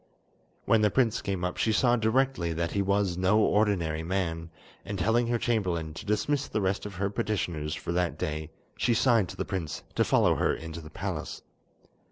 [0.65, 4.49] When the prince came up she saw directly that he was no ordinary man,
[4.83, 8.95] and telling her chamberlain to dismiss the rest of her petitioners for that day, she
[8.95, 11.43] signed to the prince to follow her into the palace.